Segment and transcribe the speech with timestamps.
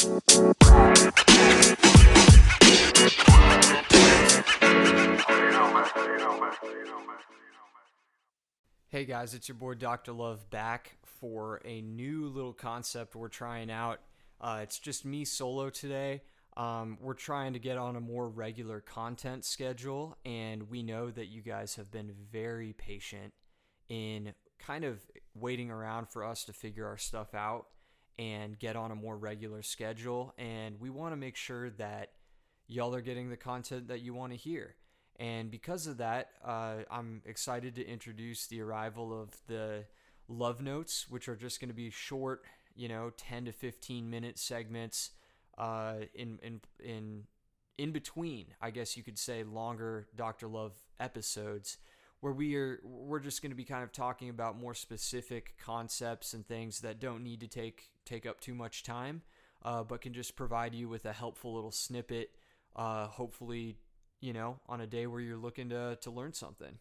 [0.00, 0.08] Hey
[9.04, 10.12] guys, it's your boy Dr.
[10.12, 14.00] Love back for a new little concept we're trying out.
[14.40, 16.22] Uh, it's just me solo today.
[16.56, 21.26] Um, we're trying to get on a more regular content schedule, and we know that
[21.26, 23.34] you guys have been very patient
[23.90, 24.98] in kind of
[25.34, 27.66] waiting around for us to figure our stuff out
[28.20, 30.34] and get on a more regular schedule.
[30.36, 32.10] And we want to make sure that
[32.68, 34.76] y'all are getting the content that you want to hear.
[35.18, 39.86] And because of that, uh, I'm excited to introduce the arrival of the
[40.28, 42.42] love notes, which are just going to be short,
[42.76, 45.12] you know, 10 to 15 minute segments
[45.56, 47.22] uh, in, in, in,
[47.78, 50.46] in between, I guess you could say, longer Dr.
[50.46, 51.78] Love episodes
[52.20, 56.34] where we are we're just going to be kind of talking about more specific concepts
[56.34, 59.22] and things that don't need to take take up too much time,
[59.64, 62.30] uh, but can just provide you with a helpful little snippet.
[62.76, 63.76] Uh, hopefully,
[64.20, 66.78] you know, on a day where you're looking to to learn something.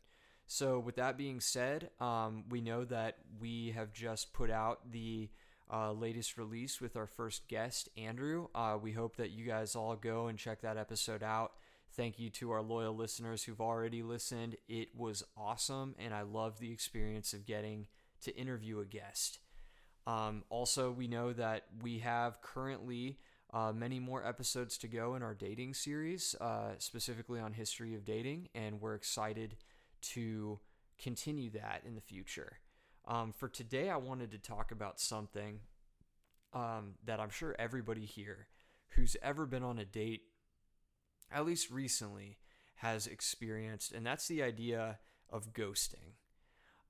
[0.52, 5.30] So, with that being said, um, we know that we have just put out the
[5.72, 8.48] uh, latest release with our first guest, Andrew.
[8.56, 11.52] Uh, we hope that you guys all go and check that episode out.
[11.96, 14.56] Thank you to our loyal listeners who've already listened.
[14.68, 17.88] It was awesome, and I love the experience of getting
[18.22, 19.40] to interview a guest.
[20.06, 23.18] Um, also, we know that we have currently
[23.54, 28.06] uh, many more episodes to go in our dating series, uh, specifically on history of
[28.06, 29.56] dating, and we're excited
[30.02, 30.60] to
[31.00, 32.60] continue that in the future.
[33.08, 35.62] Um, for today, I wanted to talk about something
[36.54, 38.48] um, that I'm sure everybody here
[38.90, 40.22] who's ever been on a date,
[41.32, 42.38] at least recently,
[42.76, 45.00] has experienced, and that's the idea
[45.30, 46.16] of ghosting.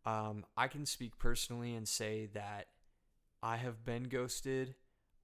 [0.06, 2.68] Um, I can speak personally and say that
[3.42, 4.76] I have been ghosted.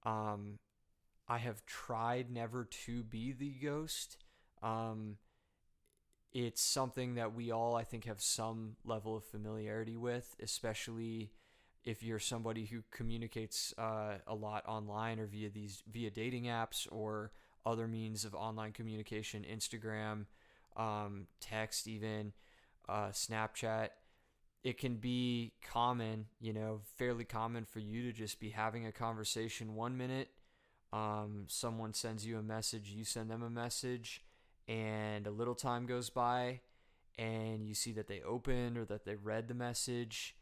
[0.04, 0.58] Um,
[1.28, 4.18] I have tried never to be the ghost.
[4.62, 5.16] Um,
[6.32, 11.32] it's something that we all, I think, have some level of familiarity with, especially
[11.84, 16.86] if you're somebody who communicates uh, a lot online or via these via dating apps
[16.90, 17.30] or
[17.66, 20.26] other means of online communication, Instagram,
[20.76, 22.32] um, text, even
[22.88, 23.88] uh, Snapchat.
[24.62, 28.92] It can be common, you know, fairly common for you to just be having a
[28.92, 30.28] conversation one minute.
[30.92, 34.24] Um, someone sends you a message, you send them a message,
[34.68, 36.60] and a little time goes by,
[37.18, 40.36] and you see that they opened or that they read the message,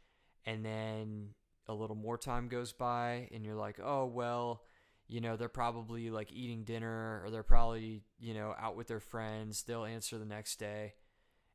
[0.44, 1.30] and then
[1.66, 4.62] a little more time goes by, and you're like, oh, well,
[5.08, 9.00] you know, they're probably like eating dinner or they're probably, you know, out with their
[9.00, 9.62] friends.
[9.62, 10.94] They'll answer the next day.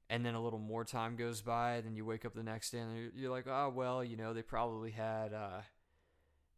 [0.09, 1.81] And then a little more time goes by.
[1.83, 4.41] Then you wake up the next day and you're like, oh, well, you know, they
[4.41, 5.61] probably had, uh,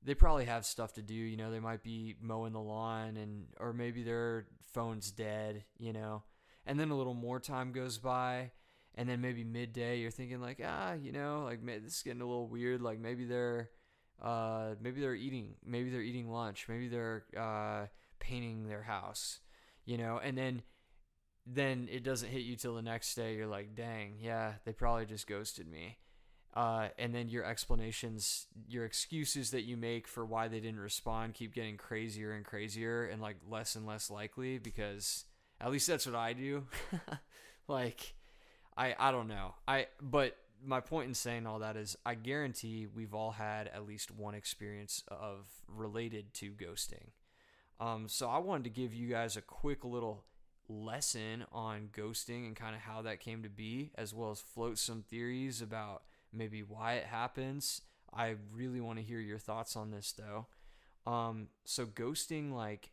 [0.04, 1.14] they probably have stuff to do.
[1.14, 5.94] You know, they might be mowing the lawn and, or maybe their phone's dead, you
[5.94, 6.24] know.
[6.66, 8.52] And then a little more time goes by.
[8.96, 12.26] And then maybe midday, you're thinking, like, ah, you know, like, this is getting a
[12.26, 12.82] little weird.
[12.82, 13.70] Like, maybe they're,
[14.22, 17.88] uh, maybe they're eating, maybe they're eating lunch, maybe they're uh,
[18.20, 19.40] painting their house,
[19.86, 20.62] you know, and then
[21.46, 23.36] then it doesn't hit you till the next day.
[23.36, 25.98] You're like, dang, yeah, they probably just ghosted me.
[26.54, 31.34] Uh, and then your explanations, your excuses that you make for why they didn't respond
[31.34, 35.26] keep getting crazier and crazier and like less and less likely because
[35.62, 36.66] at least that's what I do.
[37.70, 38.14] like,
[38.76, 39.56] I I don't know.
[39.66, 43.88] I but my point in saying all that is I guarantee we've all had at
[43.88, 47.12] least one experience of related to ghosting.
[47.80, 50.24] Um, so I wanted to give you guys a quick little
[50.70, 54.78] lesson on ghosting and kind of how that came to be, as well as float
[54.78, 57.82] some theories about maybe why it happens.
[58.14, 60.48] I really want to hear your thoughts on this though.
[61.12, 62.92] Um, so ghosting, like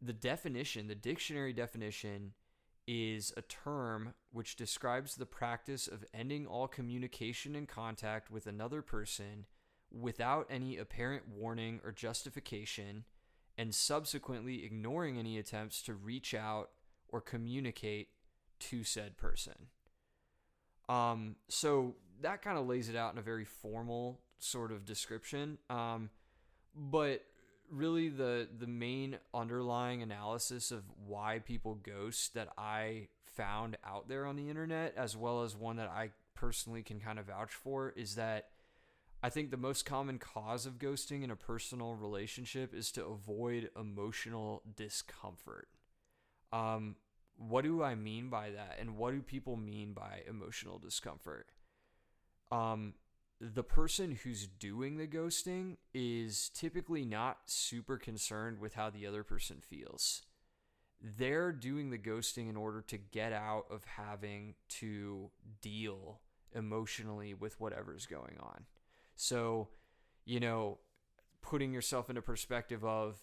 [0.00, 2.32] the definition, the dictionary definition
[2.86, 8.82] is a term which describes the practice of ending all communication and contact with another
[8.82, 9.46] person
[9.90, 13.04] without any apparent warning or justification
[13.58, 16.70] and subsequently ignoring any attempts to reach out
[17.08, 18.08] or communicate
[18.58, 19.68] to said person.
[20.88, 25.58] Um, so that kind of lays it out in a very formal sort of description.
[25.70, 26.10] Um,
[26.74, 27.24] but
[27.70, 34.26] really the the main underlying analysis of why people ghost that I found out there
[34.26, 37.90] on the internet as well as one that I personally can kind of vouch for
[37.90, 38.48] is that
[39.22, 43.70] I think the most common cause of ghosting in a personal relationship is to avoid
[43.78, 45.68] emotional discomfort.
[46.52, 46.96] Um,
[47.36, 48.76] what do I mean by that?
[48.78, 51.48] And what do people mean by emotional discomfort?
[52.52, 52.94] Um,
[53.40, 59.22] the person who's doing the ghosting is typically not super concerned with how the other
[59.22, 60.22] person feels.
[61.02, 65.30] They're doing the ghosting in order to get out of having to
[65.60, 66.20] deal
[66.54, 68.64] emotionally with whatever's going on.
[69.14, 69.68] So,
[70.24, 70.78] you know,
[71.42, 73.18] putting yourself into perspective of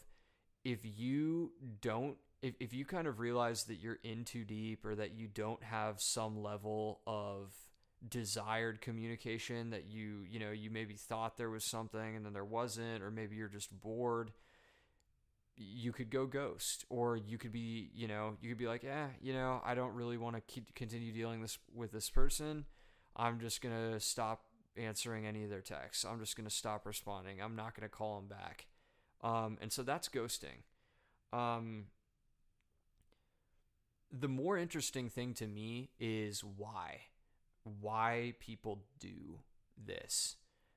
[0.64, 1.52] if you
[1.82, 5.28] don't if, if you kind of realize that you're in too deep or that you
[5.28, 7.54] don't have some level of
[8.08, 12.44] desired communication that you you know you maybe thought there was something and then there
[12.44, 14.32] wasn't or maybe you're just bored
[15.56, 16.86] you could go ghost.
[16.90, 19.94] Or you could be you know you could be like yeah you know i don't
[19.94, 22.66] really want to continue dealing this with this person.
[23.16, 24.46] I'm just to stop
[24.76, 26.04] answering any of their texts.
[26.04, 27.42] I'm just to stop responding.
[27.42, 28.66] I'm not to call them back.
[29.22, 30.64] Um, and so that's ghosting.
[31.32, 31.86] Um,
[34.12, 37.02] the more interesting thing to me is why
[37.80, 39.40] why people do
[39.78, 40.36] this.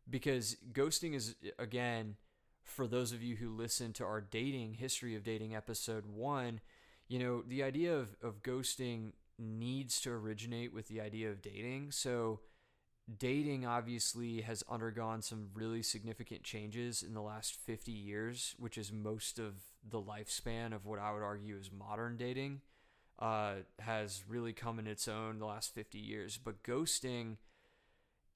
[0.09, 2.17] Because ghosting is again
[2.63, 6.61] for those of you who listen to our dating history of dating episode 1
[7.09, 11.91] you know the idea of, of ghosting needs to originate with the idea of dating.
[11.93, 12.41] So
[13.19, 18.93] dating obviously has undergone some really significant changes in the last 50 years which is
[18.93, 19.55] most of
[19.89, 22.61] the lifespan of what i would argue is modern dating
[23.19, 26.39] uh, has really come in its own the last 50 years.
[26.43, 27.37] But ghosting,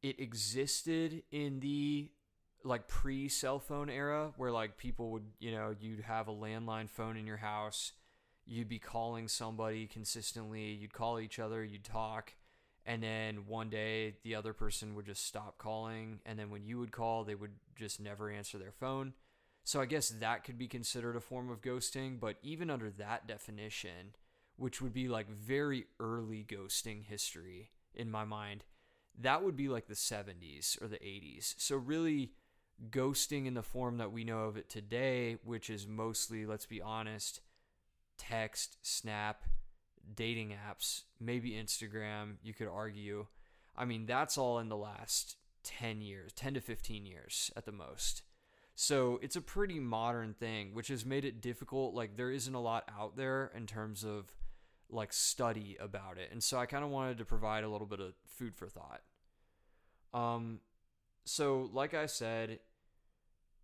[0.02, 2.10] it existed in the
[2.64, 6.88] like pre cell phone era where like people would, you know, you'd have a landline
[6.88, 7.92] phone in your house,
[8.46, 12.34] you'd be calling somebody consistently, you'd call each other, you'd talk.
[12.86, 16.20] And then one day the other person would just stop calling.
[16.24, 19.12] And then when you would call, they would just never answer their phone.
[19.64, 22.18] So I guess that could be considered a form of ghosting.
[22.18, 24.14] But even under that definition,
[24.60, 28.62] which would be like very early ghosting history in my mind,
[29.18, 31.54] that would be like the 70s or the 80s.
[31.56, 32.32] So, really,
[32.90, 36.82] ghosting in the form that we know of it today, which is mostly, let's be
[36.82, 37.40] honest,
[38.18, 39.44] text, snap,
[40.14, 43.26] dating apps, maybe Instagram, you could argue.
[43.74, 47.72] I mean, that's all in the last 10 years, 10 to 15 years at the
[47.72, 48.22] most.
[48.74, 51.94] So it's a pretty modern thing, which has made it difficult.
[51.94, 54.32] Like, there isn't a lot out there in terms of
[54.92, 56.30] like study about it.
[56.32, 59.02] And so I kind of wanted to provide a little bit of food for thought.
[60.12, 60.60] Um
[61.24, 62.60] so like I said,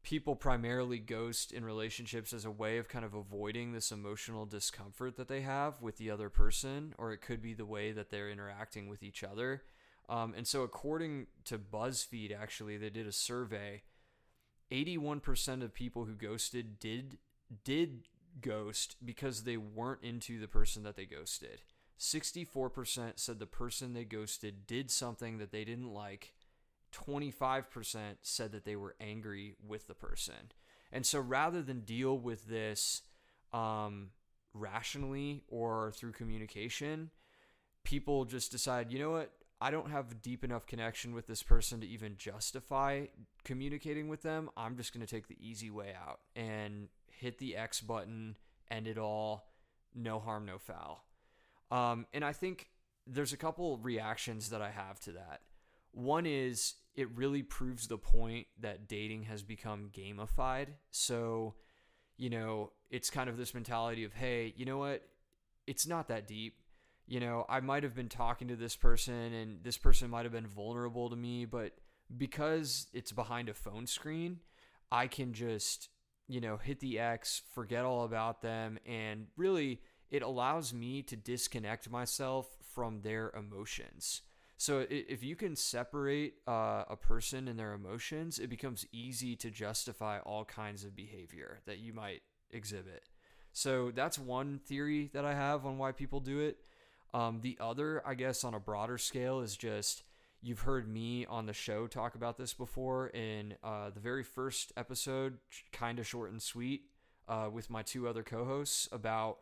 [0.07, 5.17] people primarily ghost in relationships as a way of kind of avoiding this emotional discomfort
[5.17, 8.31] that they have with the other person, or it could be the way that they're
[8.31, 9.65] interacting with each other.
[10.09, 13.83] Um, and so, according to BuzzFeed, actually, they did a survey.
[14.71, 17.19] 81% of people who ghosted did
[17.65, 18.07] did
[18.41, 21.63] ghost because they weren't into the person that they ghosted.
[21.99, 26.35] 64% said the person they ghosted did something that they didn't like.
[26.93, 30.53] 25% said that they were angry with the person.
[30.93, 33.03] And so rather than deal with this
[33.53, 34.11] um,
[34.55, 37.11] rationally or through communication,
[37.85, 39.33] people just decide, you know what?
[39.59, 43.07] I don't have deep enough connection with this person to even justify
[43.43, 44.51] communicating with them.
[44.55, 48.37] I'm just going to take the easy way out and hit the X button,
[48.71, 49.51] end it all,
[49.95, 51.05] no harm, no foul.
[51.71, 52.69] Um, and I think
[53.07, 55.41] there's a couple reactions that I have to that.
[55.93, 60.69] One is it really proves the point that dating has become gamified.
[60.91, 61.55] So,
[62.17, 65.03] you know, it's kind of this mentality of, hey, you know what?
[65.67, 66.55] It's not that deep.
[67.07, 70.33] You know, I might have been talking to this person and this person might have
[70.33, 71.73] been vulnerable to me, but
[72.17, 74.41] because it's behind a phone screen,
[74.91, 75.89] I can just
[76.29, 79.81] you know, hit the X, forget all about them, and really
[80.11, 84.23] it allows me to disconnect myself from their emotions.
[84.59, 89.51] So if you can separate uh, a person and their emotions, it becomes easy to
[89.51, 93.09] justify all kinds of behavior that you might exhibit.
[93.53, 96.59] So that's one theory that I have on why people do it.
[97.13, 100.03] Um, the other, I guess, on a broader scale, is just
[100.47, 104.73] You've heard me on the show talk about this before in uh, the very first
[104.77, 105.39] episode,
[105.73, 106.83] kind of short and sweet,
[107.27, 109.39] uh, with my two other co hosts about.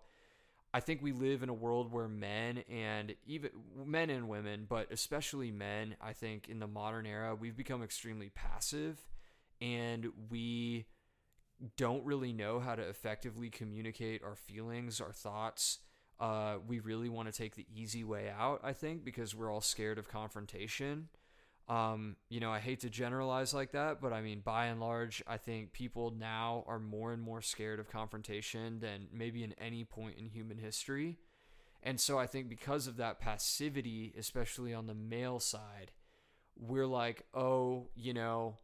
[0.72, 3.50] I think we live in a world where men and even
[3.84, 8.30] men and women, but especially men, I think in the modern era, we've become extremely
[8.30, 9.06] passive
[9.60, 10.86] and we
[11.76, 15.80] don't really know how to effectively communicate our feelings, our thoughts,
[16.20, 19.60] uh, we really want to take the easy way out, I think, because we're all
[19.60, 21.08] scared of confrontation.
[21.66, 25.22] Um, you know, I hate to generalize like that, but I mean, by and large,
[25.26, 29.84] I think people now are more and more scared of confrontation than maybe in any
[29.84, 31.18] point in human history.
[31.82, 35.92] And so I think because of that passivity, especially on the male side,
[36.56, 38.58] we're like, oh, you know,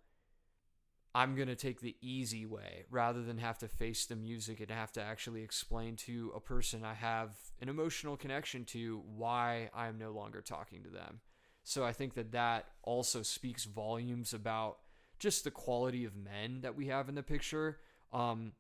[1.15, 4.71] I'm going to take the easy way rather than have to face the music and
[4.71, 9.99] have to actually explain to a person I have an emotional connection to why I'm
[9.99, 11.21] no longer talking to them.
[11.65, 14.79] So I think that that also speaks volumes about
[15.19, 17.79] just the quality of men that we have in the picture.
[18.13, 18.53] Um,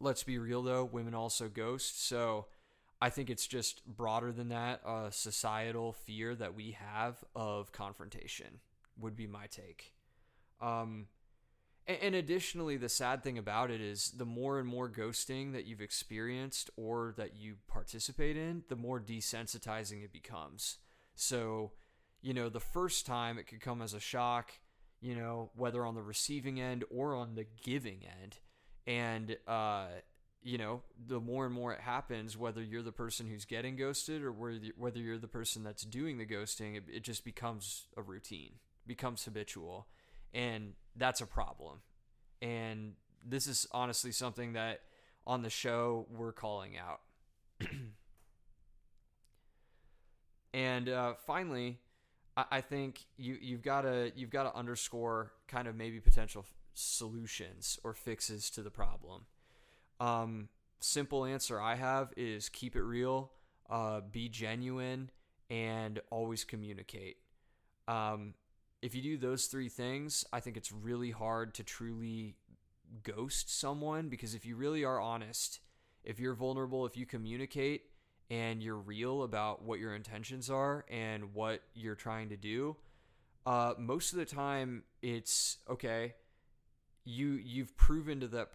[0.00, 2.06] let's be real though, women also ghost.
[2.06, 2.46] So
[3.00, 4.80] I think it's just broader than that.
[4.86, 8.60] A societal fear that we have of confrontation
[8.98, 9.92] would be my take.
[10.60, 11.08] Um,
[11.86, 15.80] and, additionally, the sad thing about it is the more and more ghosting that you've
[15.80, 20.78] experienced or that you participate in, the more desensitizing it becomes.
[21.14, 21.72] So,
[22.22, 24.52] you know, the first time it could come as a shock,
[25.00, 28.38] you know, whether on the receiving end or on the giving end.
[28.86, 29.88] And, uh,
[30.42, 34.22] you know, the more and more it happens, whether you're the person who's getting ghosted
[34.22, 38.54] or whether you're the person that's doing the ghosting, it, it just becomes a routine,
[38.86, 39.86] becomes habitual
[40.32, 41.80] and that's a problem.
[42.42, 44.80] And this is honestly something that
[45.26, 47.00] on the show we're calling out.
[50.54, 51.78] and uh, finally,
[52.36, 56.44] I, I think you you've got to you've got to underscore kind of maybe potential
[56.74, 59.26] solutions or fixes to the problem.
[60.00, 60.48] Um,
[60.80, 63.30] simple answer I have is keep it real,
[63.70, 65.10] uh, be genuine,
[65.48, 67.16] and always communicate.
[67.86, 68.34] Um,
[68.84, 72.36] if you do those three things, I think it's really hard to truly
[73.02, 75.60] ghost someone because if you really are honest,
[76.04, 77.84] if you're vulnerable, if you communicate
[78.28, 82.76] and you're real about what your intentions are and what you're trying to do,
[83.46, 86.12] uh, most of the time it's okay.
[87.06, 88.48] You you've proven to the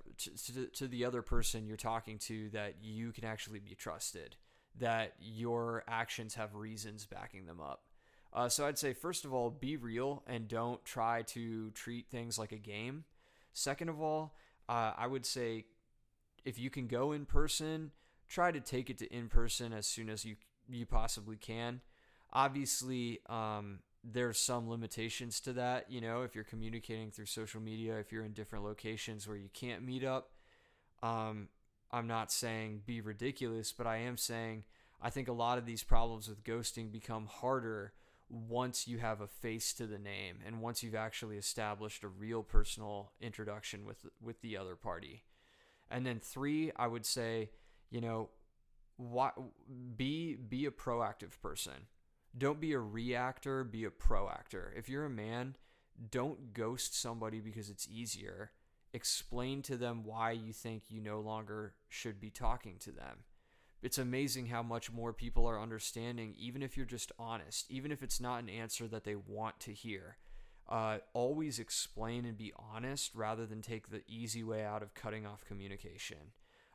[0.45, 4.35] to, to the other person you're talking to that you can actually be trusted,
[4.77, 7.88] that your actions have reasons backing them up.
[8.33, 12.37] Uh, so I'd say, first of all, be real and don't try to treat things
[12.37, 13.05] like a game.
[13.53, 14.35] Second of all,
[14.67, 15.65] uh, I would say
[16.45, 17.91] if you can go in person,
[18.27, 20.35] try to take it to in person as soon as you
[20.71, 21.81] you possibly can.
[22.31, 25.91] Obviously, um, there's some limitations to that.
[25.91, 29.49] You know, if you're communicating through social media, if you're in different locations where you
[29.51, 30.29] can't meet up,
[31.01, 31.49] um,
[31.91, 34.63] I'm not saying be ridiculous, but I am saying
[35.01, 37.93] I think a lot of these problems with ghosting become harder
[38.29, 42.43] once you have a face to the name and once you've actually established a real
[42.43, 45.23] personal introduction with with the other party.
[45.91, 47.49] And then 3, I would say,
[47.89, 48.29] you know,
[48.97, 49.31] why,
[49.95, 51.87] be be a proactive person.
[52.37, 54.69] Don't be a reactor, be a proactor.
[54.77, 55.55] If you're a man,
[56.11, 58.51] don't ghost somebody because it's easier.
[58.93, 63.23] Explain to them why you think you no longer should be talking to them
[63.81, 68.03] it's amazing how much more people are understanding, even if you're just honest, even if
[68.03, 70.17] it's not an answer that they want to hear.
[70.67, 75.25] Uh, always explain and be honest rather than take the easy way out of cutting
[75.25, 76.33] off communication.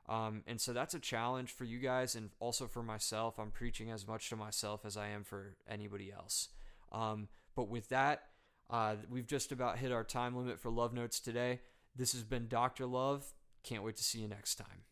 [0.09, 3.39] Um, and so that's a challenge for you guys and also for myself.
[3.39, 6.49] I'm preaching as much to myself as I am for anybody else.
[6.91, 8.25] Um, but with that,
[8.69, 11.61] uh, we've just about hit our time limit for Love Notes today.
[11.95, 12.87] This has been Dr.
[12.87, 13.33] Love.
[13.63, 14.85] Can't wait to see you next time.